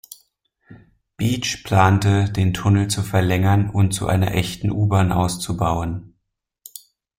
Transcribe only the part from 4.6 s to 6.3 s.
U-Bahn auszubauen.